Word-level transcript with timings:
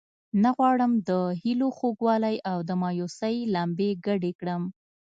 نه 0.43 0.49
غواړم 0.57 0.91
د 1.09 1.11
هیلو 1.41 1.67
خوږوالی 1.77 2.35
او 2.51 2.57
د 2.69 2.71
مایوسۍ 2.81 3.35
لمبې 3.53 3.89
ګډې 4.05 4.31
کړم. 4.39 4.63